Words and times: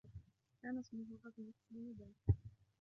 كان 0.61 0.77
إسمها 0.79 1.17
أغنس 1.25 1.63
آنذاك. 1.71 2.37